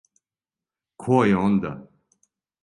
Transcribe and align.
Ко 1.05 1.19
је, 1.33 1.37
онда? 1.43 1.75